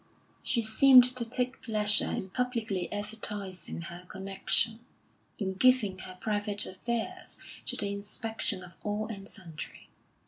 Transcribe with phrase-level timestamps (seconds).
[0.41, 4.79] She seemed to take pleasure in publicly advertising her connection,
[5.37, 9.89] in giving her private affairs to the inspection of all and sundry.